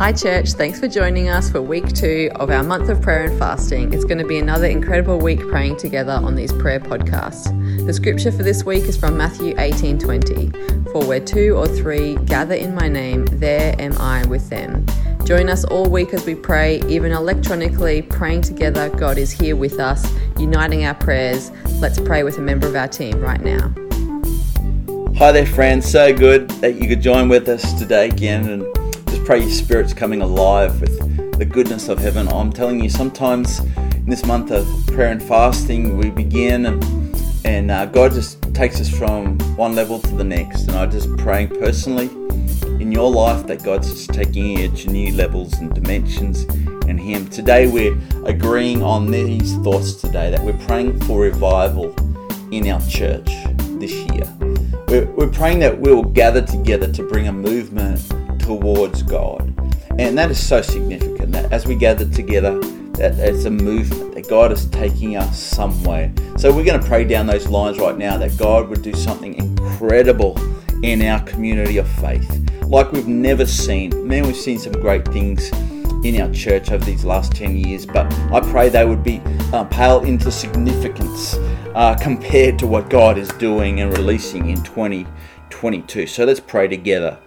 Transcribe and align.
Hi, 0.00 0.12
church. 0.12 0.52
Thanks 0.52 0.80
for 0.80 0.88
joining 0.88 1.28
us 1.28 1.50
for 1.50 1.60
week 1.60 1.86
two 1.92 2.30
of 2.36 2.48
our 2.48 2.62
month 2.62 2.88
of 2.88 3.02
prayer 3.02 3.24
and 3.24 3.38
fasting. 3.38 3.92
It's 3.92 4.06
going 4.06 4.16
to 4.16 4.26
be 4.26 4.38
another 4.38 4.64
incredible 4.64 5.18
week 5.18 5.46
praying 5.46 5.76
together 5.76 6.12
on 6.12 6.34
these 6.34 6.54
prayer 6.54 6.80
podcasts. 6.80 7.44
The 7.84 7.92
scripture 7.92 8.32
for 8.32 8.42
this 8.42 8.64
week 8.64 8.84
is 8.84 8.96
from 8.96 9.18
Matthew 9.18 9.54
18 9.58 9.98
20. 9.98 10.52
For 10.92 11.04
where 11.04 11.20
two 11.20 11.54
or 11.54 11.68
three 11.68 12.14
gather 12.24 12.54
in 12.54 12.74
my 12.74 12.88
name, 12.88 13.26
there 13.26 13.76
am 13.78 13.92
I 13.98 14.24
with 14.24 14.48
them. 14.48 14.86
Join 15.26 15.50
us 15.50 15.64
all 15.64 15.84
week 15.84 16.14
as 16.14 16.24
we 16.24 16.34
pray, 16.34 16.80
even 16.88 17.12
electronically, 17.12 18.00
praying 18.00 18.40
together. 18.40 18.88
God 18.88 19.18
is 19.18 19.30
here 19.30 19.54
with 19.54 19.78
us, 19.78 20.10
uniting 20.38 20.86
our 20.86 20.94
prayers. 20.94 21.50
Let's 21.78 22.00
pray 22.00 22.22
with 22.22 22.38
a 22.38 22.40
member 22.40 22.66
of 22.66 22.74
our 22.74 22.88
team 22.88 23.20
right 23.20 23.42
now. 23.42 23.74
Hi 25.18 25.30
there, 25.30 25.44
friends. 25.44 25.90
So 25.90 26.10
good 26.16 26.48
that 26.62 26.76
you 26.76 26.88
could 26.88 27.02
join 27.02 27.28
with 27.28 27.50
us 27.50 27.78
today 27.78 28.08
again 28.08 28.48
and 28.48 28.79
pray 29.30 29.42
your 29.42 29.48
spirit's 29.48 29.94
coming 29.94 30.22
alive 30.22 30.80
with 30.80 31.38
the 31.38 31.44
goodness 31.44 31.88
of 31.88 32.00
heaven. 32.00 32.26
I'm 32.26 32.52
telling 32.52 32.82
you, 32.82 32.90
sometimes 32.90 33.60
in 33.60 34.06
this 34.06 34.26
month 34.26 34.50
of 34.50 34.66
prayer 34.88 35.12
and 35.12 35.22
fasting, 35.22 35.96
we 35.96 36.10
begin 36.10 36.66
and, 36.66 37.16
and 37.44 37.70
uh, 37.70 37.86
God 37.86 38.10
just 38.10 38.42
takes 38.54 38.80
us 38.80 38.88
from 38.88 39.38
one 39.54 39.76
level 39.76 40.00
to 40.00 40.16
the 40.16 40.24
next. 40.24 40.62
And 40.62 40.72
I'm 40.72 40.90
just 40.90 41.16
praying 41.16 41.50
personally 41.50 42.06
in 42.82 42.90
your 42.90 43.08
life 43.08 43.46
that 43.46 43.62
God's 43.62 43.92
just 43.92 44.12
taking 44.12 44.58
you 44.58 44.68
to 44.68 44.90
new 44.90 45.14
levels 45.14 45.54
and 45.58 45.72
dimensions 45.72 46.42
in 46.88 46.98
Him. 46.98 47.28
Today, 47.28 47.68
we're 47.68 47.96
agreeing 48.24 48.82
on 48.82 49.12
these 49.12 49.54
thoughts 49.58 49.94
today 49.94 50.32
that 50.32 50.42
we're 50.42 50.58
praying 50.66 50.98
for 51.02 51.20
revival 51.20 51.94
in 52.50 52.68
our 52.68 52.84
church 52.88 53.30
this 53.78 53.92
year. 53.92 54.26
We're, 54.88 55.06
we're 55.12 55.30
praying 55.30 55.60
that 55.60 55.78
we'll 55.78 56.02
gather 56.02 56.42
together 56.42 56.92
to 56.92 57.04
bring 57.04 57.28
a 57.28 57.32
movement 57.32 58.00
towards 58.40 59.02
God. 59.02 59.54
And 59.98 60.16
that 60.18 60.30
is 60.30 60.44
so 60.44 60.62
significant 60.62 61.32
that 61.32 61.52
as 61.52 61.66
we 61.66 61.74
gather 61.74 62.08
together, 62.08 62.58
that 63.00 63.18
it's 63.18 63.44
a 63.44 63.50
movement, 63.50 64.14
that 64.14 64.28
God 64.28 64.52
is 64.52 64.66
taking 64.66 65.16
us 65.16 65.38
somewhere. 65.38 66.12
So 66.36 66.54
we're 66.54 66.64
going 66.64 66.80
to 66.80 66.86
pray 66.86 67.04
down 67.04 67.26
those 67.26 67.48
lines 67.48 67.78
right 67.78 67.96
now 67.96 68.16
that 68.18 68.36
God 68.36 68.68
would 68.68 68.82
do 68.82 68.94
something 68.94 69.34
incredible 69.34 70.38
in 70.82 71.02
our 71.02 71.20
community 71.24 71.78
of 71.78 71.88
faith, 71.88 72.50
like 72.62 72.92
we've 72.92 73.08
never 73.08 73.46
seen. 73.46 74.06
Man, 74.06 74.26
we've 74.26 74.36
seen 74.36 74.58
some 74.58 74.72
great 74.72 75.06
things 75.08 75.50
in 76.04 76.20
our 76.20 76.32
church 76.32 76.70
over 76.70 76.84
these 76.84 77.04
last 77.04 77.32
10 77.32 77.56
years, 77.56 77.84
but 77.84 78.12
I 78.32 78.40
pray 78.40 78.68
they 78.70 78.86
would 78.86 79.02
be 79.02 79.20
uh, 79.52 79.64
pale 79.64 80.02
into 80.04 80.30
significance 80.30 81.34
uh, 81.74 81.96
compared 82.00 82.58
to 82.60 82.66
what 82.66 82.88
God 82.88 83.18
is 83.18 83.28
doing 83.30 83.80
and 83.80 83.96
releasing 83.96 84.48
in 84.48 84.62
2022. 84.62 86.06
So 86.06 86.24
let's 86.24 86.40
pray 86.40 86.68
together. 86.68 87.18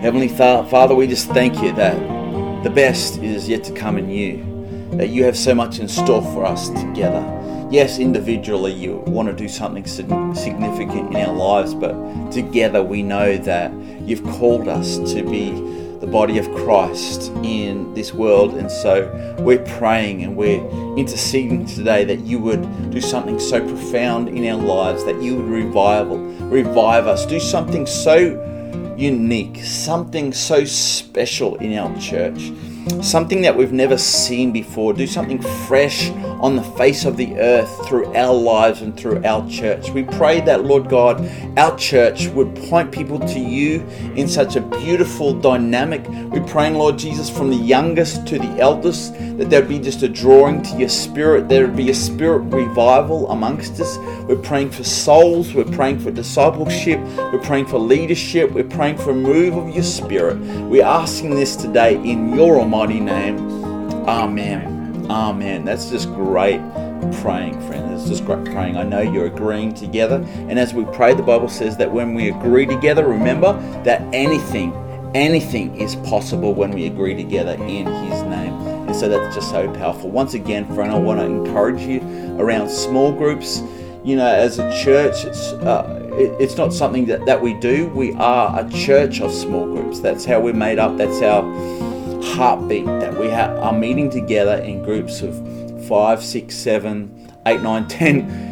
Heavenly 0.00 0.28
Father, 0.28 0.94
we 0.94 1.08
just 1.08 1.28
thank 1.30 1.60
you 1.60 1.72
that 1.72 2.62
the 2.62 2.70
best 2.70 3.18
is 3.18 3.48
yet 3.48 3.64
to 3.64 3.72
come 3.72 3.98
in 3.98 4.08
you, 4.08 4.88
that 4.96 5.08
you 5.08 5.24
have 5.24 5.36
so 5.36 5.56
much 5.56 5.80
in 5.80 5.88
store 5.88 6.22
for 6.22 6.44
us 6.44 6.68
together. 6.68 7.20
Yes, 7.68 7.98
individually 7.98 8.72
you 8.72 8.98
want 9.08 9.26
to 9.26 9.34
do 9.34 9.48
something 9.48 9.84
significant 9.84 11.12
in 11.12 11.16
our 11.16 11.34
lives, 11.34 11.74
but 11.74 12.30
together 12.30 12.80
we 12.80 13.02
know 13.02 13.38
that 13.38 13.72
you've 14.02 14.22
called 14.22 14.68
us 14.68 14.98
to 15.12 15.24
be 15.24 15.50
the 15.98 16.06
body 16.06 16.38
of 16.38 16.48
Christ 16.54 17.32
in 17.42 17.92
this 17.94 18.14
world. 18.14 18.54
And 18.54 18.70
so 18.70 19.36
we're 19.40 19.64
praying 19.78 20.22
and 20.22 20.36
we're 20.36 20.64
interceding 20.96 21.66
today 21.66 22.04
that 22.04 22.20
you 22.20 22.38
would 22.38 22.92
do 22.92 23.00
something 23.00 23.40
so 23.40 23.60
profound 23.66 24.28
in 24.28 24.46
our 24.46 24.62
lives, 24.62 25.04
that 25.06 25.20
you 25.20 25.34
would 25.34 25.48
revive, 25.50 26.08
revive 26.42 27.08
us, 27.08 27.26
do 27.26 27.40
something 27.40 27.84
so 27.84 28.44
unique, 28.98 29.64
something 29.64 30.32
so 30.32 30.64
special 30.64 31.56
in 31.56 31.78
our 31.78 31.96
church 31.98 32.50
something 33.02 33.42
that 33.42 33.56
we've 33.56 33.72
never 33.72 33.98
seen 33.98 34.52
before, 34.52 34.92
do 34.92 35.06
something 35.06 35.40
fresh 35.66 36.10
on 36.40 36.56
the 36.56 36.62
face 36.62 37.04
of 37.04 37.16
the 37.16 37.38
earth 37.38 37.86
through 37.86 38.14
our 38.14 38.34
lives 38.34 38.82
and 38.82 38.96
through 38.96 39.24
our 39.24 39.48
church. 39.48 39.90
We 39.90 40.02
pray 40.02 40.40
that, 40.42 40.64
Lord 40.64 40.88
God, 40.88 41.30
our 41.56 41.76
church 41.76 42.26
would 42.28 42.54
point 42.68 42.90
people 42.90 43.18
to 43.20 43.38
you 43.38 43.86
in 44.16 44.26
such 44.28 44.56
a 44.56 44.60
beautiful 44.60 45.32
dynamic. 45.38 46.06
We 46.08 46.40
pray, 46.40 46.70
Lord 46.70 46.98
Jesus, 46.98 47.30
from 47.30 47.50
the 47.50 47.56
youngest 47.56 48.26
to 48.28 48.38
the 48.38 48.58
eldest, 48.58 49.14
that 49.38 49.50
there'd 49.50 49.68
be 49.68 49.78
just 49.78 50.02
a 50.02 50.08
drawing 50.08 50.62
to 50.62 50.76
your 50.76 50.88
spirit, 50.88 51.48
there 51.48 51.66
would 51.66 51.76
be 51.76 51.90
a 51.90 51.94
spirit 51.94 52.40
revival 52.40 53.30
amongst 53.30 53.80
us. 53.80 53.96
We're 54.26 54.36
praying 54.36 54.70
for 54.70 54.84
souls, 54.84 55.54
we're 55.54 55.64
praying 55.64 56.00
for 56.00 56.10
discipleship, 56.10 57.00
we're 57.32 57.38
praying 57.38 57.66
for 57.66 57.78
leadership, 57.78 58.50
we're 58.50 58.64
praying 58.64 58.98
for 58.98 59.10
a 59.10 59.14
move 59.14 59.56
of 59.56 59.74
your 59.74 59.84
spirit. 59.84 60.36
We're 60.38 60.84
asking 60.84 61.34
this 61.34 61.56
today 61.56 61.94
in 61.96 62.34
your 62.34 62.58
almighty 62.58 62.88
mighty 62.88 63.00
name. 63.00 63.38
Amen. 64.08 64.77
Amen. 65.10 65.64
That's 65.64 65.88
just 65.90 66.08
great 66.14 66.60
praying, 67.22 67.60
friend. 67.66 67.90
That's 67.90 68.08
just 68.08 68.24
great 68.24 68.44
praying. 68.44 68.76
I 68.76 68.82
know 68.82 69.00
you're 69.00 69.26
agreeing 69.26 69.72
together. 69.74 70.16
And 70.48 70.58
as 70.58 70.74
we 70.74 70.84
pray, 70.86 71.14
the 71.14 71.22
Bible 71.22 71.48
says 71.48 71.76
that 71.78 71.90
when 71.90 72.14
we 72.14 72.28
agree 72.28 72.66
together, 72.66 73.06
remember 73.06 73.54
that 73.84 74.02
anything, 74.14 74.72
anything 75.14 75.76
is 75.76 75.96
possible 75.96 76.52
when 76.52 76.72
we 76.72 76.86
agree 76.86 77.14
together 77.14 77.52
in 77.52 77.86
His 77.86 78.22
name. 78.24 78.52
And 78.86 78.94
so 78.94 79.08
that's 79.08 79.34
just 79.34 79.50
so 79.50 79.72
powerful. 79.74 80.10
Once 80.10 80.34
again, 80.34 80.66
friend, 80.74 80.90
I 80.90 80.98
want 80.98 81.20
to 81.20 81.26
encourage 81.26 81.80
you 81.80 82.00
around 82.38 82.68
small 82.68 83.12
groups. 83.12 83.62
You 84.04 84.16
know, 84.16 84.26
as 84.26 84.58
a 84.58 84.82
church, 84.82 85.24
it's 85.24 85.52
uh, 85.52 86.04
it's 86.18 86.56
not 86.56 86.72
something 86.72 87.06
that, 87.06 87.24
that 87.26 87.40
we 87.40 87.54
do. 87.54 87.88
We 87.88 88.14
are 88.14 88.58
a 88.58 88.68
church 88.70 89.20
of 89.20 89.32
small 89.32 89.66
groups. 89.66 90.00
That's 90.00 90.24
how 90.24 90.40
we're 90.40 90.54
made 90.54 90.78
up. 90.78 90.96
That's 90.96 91.22
our 91.22 91.42
heartbeat 92.34 92.86
that 92.86 93.18
we 93.18 93.28
ha- 93.28 93.54
are 93.60 93.72
meeting 93.72 94.10
together 94.10 94.54
in 94.62 94.82
groups 94.82 95.22
of 95.22 95.34
five, 95.88 96.22
six, 96.22 96.54
seven, 96.54 97.32
eight, 97.46 97.60
nine, 97.60 97.86
ten 97.88 98.48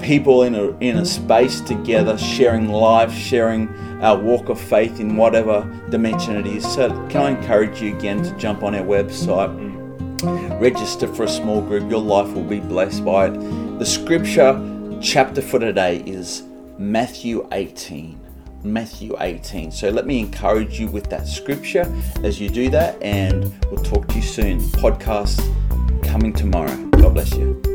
people 0.00 0.44
in 0.44 0.54
a 0.54 0.70
in 0.78 0.98
a 0.98 1.04
space 1.04 1.60
together, 1.60 2.16
sharing 2.18 2.68
life, 2.68 3.12
sharing 3.12 3.68
our 4.02 4.18
walk 4.18 4.48
of 4.48 4.60
faith 4.60 5.00
in 5.00 5.16
whatever 5.16 5.60
dimension 5.90 6.36
it 6.36 6.46
is. 6.46 6.64
So, 6.72 6.88
can 7.08 7.22
I 7.22 7.30
encourage 7.30 7.82
you 7.82 7.96
again 7.96 8.22
to 8.22 8.36
jump 8.36 8.62
on 8.62 8.74
our 8.74 8.84
website, 8.84 9.50
register 10.60 11.06
for 11.06 11.24
a 11.24 11.28
small 11.28 11.60
group? 11.60 11.90
Your 11.90 12.00
life 12.00 12.32
will 12.32 12.44
be 12.44 12.60
blessed 12.60 13.04
by 13.04 13.28
it. 13.28 13.78
The 13.78 13.86
scripture 13.86 14.58
chapter 15.02 15.42
for 15.42 15.58
today 15.58 16.02
is 16.06 16.42
Matthew 16.78 17.46
18. 17.52 18.19
Matthew 18.64 19.14
18. 19.18 19.70
So 19.70 19.90
let 19.90 20.06
me 20.06 20.18
encourage 20.18 20.78
you 20.78 20.88
with 20.88 21.08
that 21.10 21.26
scripture 21.26 21.92
as 22.22 22.40
you 22.40 22.48
do 22.48 22.70
that, 22.70 23.00
and 23.02 23.52
we'll 23.70 23.82
talk 23.82 24.08
to 24.08 24.14
you 24.16 24.22
soon. 24.22 24.60
Podcast 24.60 25.40
coming 26.02 26.32
tomorrow. 26.32 26.76
God 26.90 27.14
bless 27.14 27.32
you. 27.32 27.69